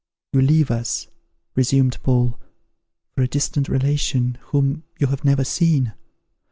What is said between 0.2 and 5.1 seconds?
"You leave us," resumed Paul, "for a distant relation, whom you